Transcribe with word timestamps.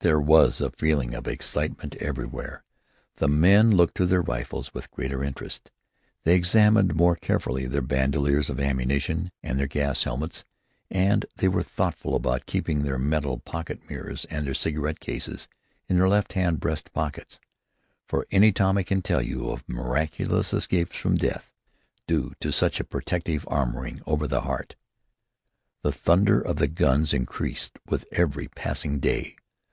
There 0.00 0.20
was 0.20 0.60
a 0.60 0.70
feeling 0.70 1.14
of 1.14 1.26
excitement 1.26 1.96
everywhere. 1.96 2.62
The 3.16 3.26
men 3.26 3.72
looked 3.72 3.96
to 3.96 4.06
their 4.06 4.22
rifles 4.22 4.72
with 4.72 4.92
greater 4.92 5.24
interest. 5.24 5.72
They 6.22 6.36
examined 6.36 6.94
more 6.94 7.16
carefully 7.16 7.66
their 7.66 7.80
bandoliers 7.82 8.48
of 8.48 8.60
ammunition 8.60 9.32
and 9.42 9.58
their 9.58 9.66
gas 9.66 10.04
helmets; 10.04 10.44
and 10.92 11.26
they 11.34 11.48
were 11.48 11.62
thoughtful 11.64 12.14
about 12.14 12.46
keeping 12.46 12.84
their 12.84 13.00
metal 13.00 13.40
pocket 13.40 13.90
mirrors 13.90 14.24
and 14.26 14.46
their 14.46 14.54
cigarette 14.54 15.00
cases 15.00 15.48
in 15.88 15.96
their 15.98 16.08
left 16.08 16.34
hand 16.34 16.60
breast 16.60 16.92
pockets, 16.92 17.40
for 18.06 18.28
any 18.30 18.52
Tommy 18.52 18.84
can 18.84 19.02
tell 19.02 19.22
you 19.22 19.50
of 19.50 19.68
miraculous 19.68 20.54
escapes 20.54 20.96
from 20.96 21.16
death 21.16 21.50
due 22.06 22.32
to 22.38 22.52
such 22.52 22.78
a 22.78 22.84
protective 22.84 23.44
armoring 23.46 24.00
over 24.06 24.28
the 24.28 24.42
heart. 24.42 24.76
The 25.82 25.90
thunder 25.90 26.40
of 26.40 26.76
guns 26.76 27.12
increased 27.12 27.80
with 27.88 28.06
every 28.12 28.46
passing 28.46 29.00
day. 29.00 29.34